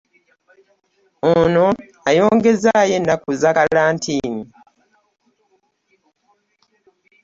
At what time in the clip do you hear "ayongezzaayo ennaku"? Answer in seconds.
2.09-3.29